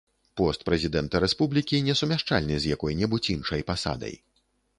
[0.39, 4.19] Пост прэзідэнта рэспублікі несумяшчальны з якой-небудзь іншай пасадай.